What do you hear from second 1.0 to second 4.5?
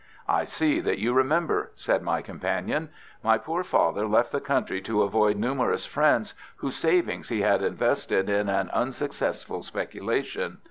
remember," said my companion. "My poor father left the